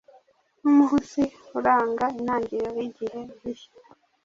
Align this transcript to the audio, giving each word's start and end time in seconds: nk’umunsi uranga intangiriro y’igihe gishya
nk’umunsi 0.59 1.21
uranga 1.57 2.05
intangiriro 2.17 2.69
y’igihe 2.79 3.19
gishya 3.39 3.71